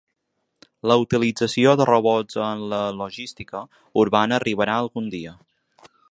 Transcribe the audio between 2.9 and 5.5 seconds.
logística urbana arribarà algun dia.